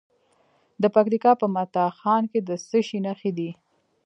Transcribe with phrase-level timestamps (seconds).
[0.81, 3.49] د پکتیکا په متا خان کې د څه شي نښې دي؟